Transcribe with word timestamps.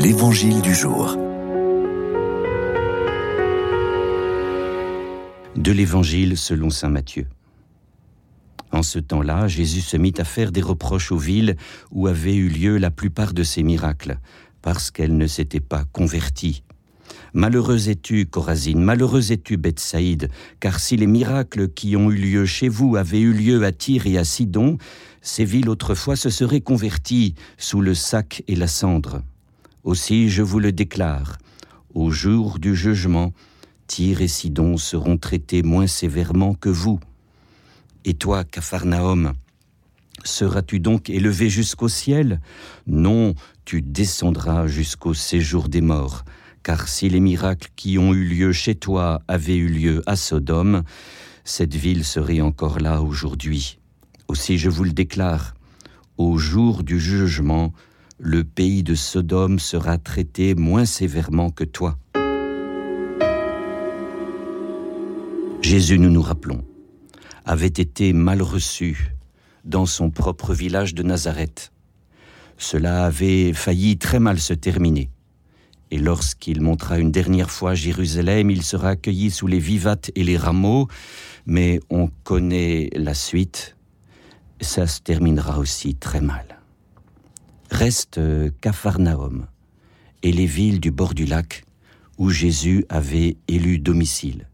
L'Évangile 0.00 0.62
du 0.62 0.76
jour. 0.76 1.16
De 5.56 5.72
l'Évangile 5.72 6.38
selon 6.38 6.70
Saint 6.70 6.88
Matthieu. 6.88 7.26
En 8.70 8.84
ce 8.84 9.00
temps-là, 9.00 9.48
Jésus 9.48 9.80
se 9.80 9.96
mit 9.96 10.14
à 10.18 10.24
faire 10.24 10.52
des 10.52 10.62
reproches 10.62 11.10
aux 11.10 11.18
villes 11.18 11.56
où 11.90 12.06
avaient 12.06 12.36
eu 12.36 12.48
lieu 12.48 12.78
la 12.78 12.92
plupart 12.92 13.34
de 13.34 13.42
ses 13.42 13.64
miracles, 13.64 14.20
parce 14.62 14.92
qu'elles 14.92 15.16
ne 15.16 15.26
s'étaient 15.26 15.58
pas 15.58 15.82
converties. 15.90 16.62
Malheureux 17.32 17.88
es-tu, 17.88 18.24
Corazine, 18.26 18.80
malheureux 18.80 19.32
es-tu, 19.32 19.56
Bethsaïde, 19.56 20.28
car 20.60 20.78
si 20.78 20.96
les 20.96 21.08
miracles 21.08 21.70
qui 21.70 21.96
ont 21.96 22.12
eu 22.12 22.16
lieu 22.16 22.46
chez 22.46 22.68
vous 22.68 22.94
avaient 22.94 23.18
eu 23.18 23.32
lieu 23.32 23.64
à 23.64 23.72
Tyr 23.72 24.06
et 24.06 24.16
à 24.16 24.22
Sidon, 24.22 24.78
ces 25.22 25.44
villes 25.44 25.68
autrefois 25.68 26.14
se 26.14 26.30
seraient 26.30 26.60
converties 26.60 27.34
sous 27.56 27.80
le 27.80 27.94
sac 27.94 28.44
et 28.46 28.54
la 28.54 28.68
cendre. 28.68 29.24
Aussi, 29.88 30.28
je 30.28 30.42
vous 30.42 30.58
le 30.58 30.70
déclare, 30.70 31.38
au 31.94 32.10
jour 32.10 32.58
du 32.58 32.76
jugement, 32.76 33.32
Tyr 33.86 34.20
et 34.20 34.28
Sidon 34.28 34.76
seront 34.76 35.16
traités 35.16 35.62
moins 35.62 35.86
sévèrement 35.86 36.52
que 36.52 36.68
vous. 36.68 37.00
Et 38.04 38.12
toi, 38.12 38.44
Capharnaüm, 38.44 39.32
seras-tu 40.24 40.78
donc 40.78 41.08
élevé 41.08 41.48
jusqu'au 41.48 41.88
ciel? 41.88 42.42
Non, 42.86 43.34
tu 43.64 43.80
descendras 43.80 44.66
jusqu'au 44.66 45.14
séjour 45.14 45.70
des 45.70 45.80
morts, 45.80 46.26
car 46.62 46.86
si 46.86 47.08
les 47.08 47.20
miracles 47.20 47.70
qui 47.74 47.96
ont 47.96 48.12
eu 48.12 48.24
lieu 48.24 48.52
chez 48.52 48.74
toi 48.74 49.22
avaient 49.26 49.56
eu 49.56 49.68
lieu 49.68 50.02
à 50.04 50.16
Sodome, 50.16 50.82
cette 51.44 51.74
ville 51.74 52.04
serait 52.04 52.42
encore 52.42 52.78
là 52.78 53.00
aujourd'hui. 53.00 53.78
Aussi 54.28 54.58
je 54.58 54.68
vous 54.68 54.84
le 54.84 54.92
déclare, 54.92 55.54
au 56.18 56.36
jour 56.36 56.82
du 56.82 57.00
jugement, 57.00 57.72
le 58.18 58.42
pays 58.42 58.82
de 58.82 58.96
Sodome 58.96 59.60
sera 59.60 59.96
traité 59.96 60.56
moins 60.56 60.84
sévèrement 60.84 61.50
que 61.50 61.62
toi. 61.62 61.96
Jésus, 65.62 65.98
nous 65.98 66.10
nous 66.10 66.22
rappelons, 66.22 66.64
avait 67.44 67.66
été 67.66 68.12
mal 68.12 68.42
reçu 68.42 69.12
dans 69.64 69.86
son 69.86 70.10
propre 70.10 70.52
village 70.52 70.94
de 70.94 71.02
Nazareth. 71.04 71.72
Cela 72.56 73.04
avait 73.04 73.52
failli 73.52 73.98
très 73.98 74.18
mal 74.18 74.40
se 74.40 74.54
terminer. 74.54 75.10
Et 75.90 75.98
lorsqu'il 75.98 76.60
montra 76.60 76.98
une 76.98 77.12
dernière 77.12 77.50
fois 77.50 77.74
Jérusalem, 77.74 78.50
il 78.50 78.62
sera 78.62 78.90
accueilli 78.90 79.30
sous 79.30 79.46
les 79.46 79.60
vivates 79.60 80.10
et 80.16 80.24
les 80.24 80.36
rameaux, 80.36 80.88
mais 81.46 81.80
on 81.88 82.08
connaît 82.24 82.90
la 82.94 83.14
suite, 83.14 83.76
ça 84.60 84.86
se 84.86 85.00
terminera 85.00 85.58
aussi 85.58 85.94
très 85.94 86.20
mal 86.20 86.57
reste 87.70 88.20
Capharnaüm 88.60 89.46
et 90.22 90.32
les 90.32 90.46
villes 90.46 90.80
du 90.80 90.90
bord 90.90 91.14
du 91.14 91.26
lac 91.26 91.64
où 92.16 92.30
Jésus 92.30 92.84
avait 92.88 93.36
élu 93.46 93.78
domicile. 93.78 94.48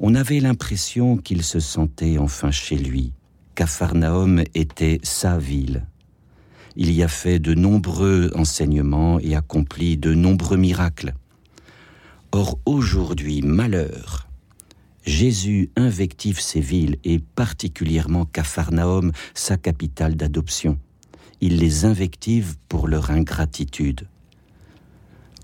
On 0.00 0.14
avait 0.14 0.40
l'impression 0.40 1.16
qu'il 1.16 1.42
se 1.42 1.60
sentait 1.60 2.16
enfin 2.18 2.50
chez 2.50 2.76
lui. 2.76 3.12
Capharnaüm 3.54 4.42
était 4.54 4.98
sa 5.02 5.36
ville. 5.36 5.84
Il 6.76 6.92
y 6.92 7.02
a 7.02 7.08
fait 7.08 7.38
de 7.38 7.54
nombreux 7.54 8.30
enseignements 8.34 9.18
et 9.20 9.34
accompli 9.34 9.96
de 9.96 10.14
nombreux 10.14 10.56
miracles. 10.56 11.14
Or 12.32 12.58
aujourd'hui, 12.64 13.42
malheur, 13.42 14.28
Jésus 15.04 15.70
invective 15.76 16.40
ces 16.40 16.60
villes 16.60 16.96
et 17.04 17.18
particulièrement 17.18 18.26
Capharnaüm, 18.26 19.12
sa 19.34 19.56
capitale 19.56 20.16
d'adoption 20.16 20.78
il 21.40 21.58
les 21.58 21.84
invective 21.84 22.56
pour 22.68 22.88
leur 22.88 23.10
ingratitude. 23.10 24.06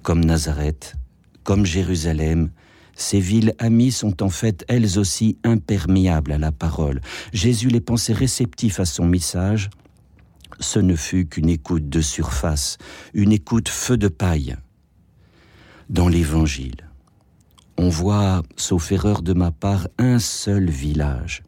Comme 0.03 0.25
Nazareth, 0.25 0.95
comme 1.43 1.65
Jérusalem, 1.65 2.51
ces 2.97 3.21
villes 3.21 3.55
amies 3.59 3.93
sont 3.93 4.23
en 4.23 4.29
fait 4.29 4.65
elles 4.69 4.99
aussi 4.99 5.39
imperméables 5.45 6.33
à 6.33 6.39
la 6.39 6.53
parole. 6.53 7.01
Jésus 7.33 7.69
les 7.69 7.81
pensait 7.81 8.13
réceptifs 8.13 8.81
à 8.81 8.85
son 8.85 9.07
message. 9.07 9.71
Ce 10.61 10.79
ne 10.79 10.95
fut 10.95 11.27
qu'une 11.27 11.49
écoute 11.49 11.89
de 11.89 12.01
surface, 12.01 12.79
une 13.13 13.33
écoute 13.33 13.69
feu 13.69 13.97
de 13.97 14.09
paille. 14.09 14.57
Dans 15.91 16.09
l'Évangile, 16.09 16.89
on 17.77 17.89
voit, 17.89 18.43
sauf 18.57 18.93
erreur 18.93 19.23
de 19.23 19.33
ma 19.33 19.51
part, 19.51 19.89
un 19.99 20.19
seul 20.19 20.71
village 20.71 21.43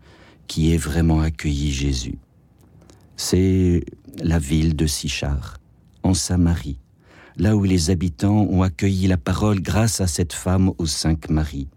qui 0.49 0.73
ait 0.73 0.79
vraiment 0.79 1.21
accueilli 1.21 1.73
Jésus. 1.73 2.19
C'est 3.17 3.85
la 4.23 4.39
ville 4.39 4.77
de 4.77 4.87
Sichar, 4.87 5.59
en 6.03 6.15
Samarie, 6.15 6.79
là 7.37 7.57
où 7.57 7.65
les 7.65 7.91
habitants 7.91 8.47
ont 8.51 8.63
accueilli 8.63 9.07
la 9.07 9.17
parole 9.17 9.61
grâce 9.61 10.01
à 10.01 10.07
cette 10.07 10.33
femme 10.33 10.73
aux 10.79 10.87
cinq 10.87 11.31
maris. 11.31 11.69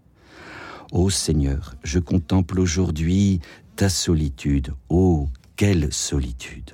Ô 0.92 1.08
Seigneur, 1.10 1.76
je 1.84 1.98
contemple 1.98 2.60
aujourd'hui 2.60 3.40
ta 3.76 3.88
solitude. 3.88 4.74
Ô, 4.88 5.28
quelle 5.56 5.92
solitude 5.92 6.68